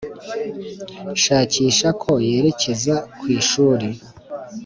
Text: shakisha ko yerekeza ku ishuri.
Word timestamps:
shakisha 1.23 1.87
ko 2.01 2.11
yerekeza 2.27 2.95
ku 3.17 3.25
ishuri. 3.39 3.87